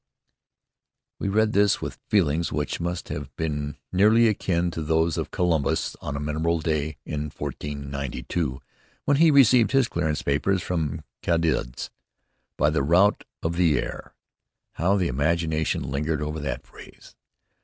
[1.19, 5.95] We read this with feelings which must have been nearly akin to those of Columbus
[6.01, 8.59] on a memorable day in 1492
[9.05, 11.91] when he received his clearance papers from Cadiz.
[12.57, 14.15] "By the route of the air!"
[14.71, 17.15] How the imagination lingered over that phrase!